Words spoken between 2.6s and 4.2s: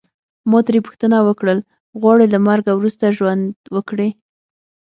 وروسته ژوند وکړې.